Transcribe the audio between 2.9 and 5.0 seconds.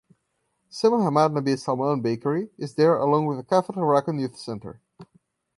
along with the Kafr Zarqan Youth Center.